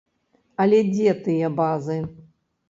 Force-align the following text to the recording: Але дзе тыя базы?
Але 0.63 0.79
дзе 0.87 1.13
тыя 1.27 1.51
базы? 1.61 1.99